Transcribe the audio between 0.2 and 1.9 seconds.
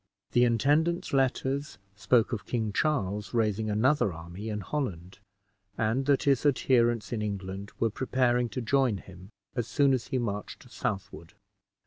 The intendant's letters